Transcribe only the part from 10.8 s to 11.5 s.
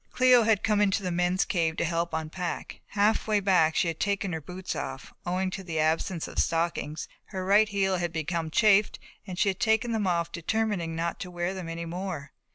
not to